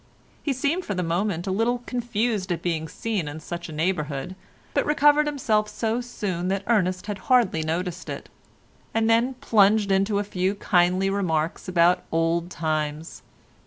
He 0.41 0.51
seemed 0.51 0.83
for 0.83 0.95
the 0.95 1.03
moment 1.03 1.45
a 1.45 1.51
little 1.51 1.83
confused 1.85 2.51
at 2.51 2.63
being 2.63 2.87
seen 2.87 3.27
in 3.27 3.39
such 3.39 3.69
a 3.69 3.71
neighbourhood, 3.71 4.35
but 4.73 4.83
recovered 4.83 5.27
himself 5.27 5.69
so 5.69 6.01
soon 6.01 6.47
that 6.47 6.63
Ernest 6.65 7.05
hardly 7.05 7.61
noticed 7.61 8.09
it, 8.09 8.27
and 8.95 9.07
then 9.07 9.35
plunged 9.41 9.91
into 9.91 10.17
a 10.17 10.23
few 10.23 10.55
kindly 10.55 11.11
remarks 11.11 11.67
about 11.67 12.01
old 12.11 12.49
times. 12.49 13.21